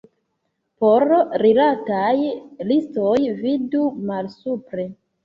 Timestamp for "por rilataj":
0.83-2.13